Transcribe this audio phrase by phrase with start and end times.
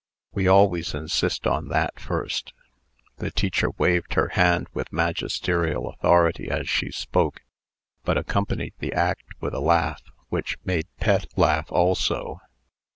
[0.33, 2.53] We always insist on that first."
[3.17, 7.41] The teacher waved her hand with magisterial authority as she spoke,
[8.03, 12.39] but accompanied the act with a laugh, which made Pet laugh also.